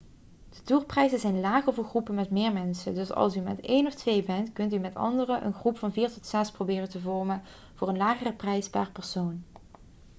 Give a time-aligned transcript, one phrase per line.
[0.49, 3.93] de tourprijzen zijn lager voor groepen met meer mensen dus als u met één of
[3.93, 7.41] twee bent kunt u met anderen een groep van vier tot zes proberen te vormen
[7.75, 9.43] voor een lagere prijs per persoon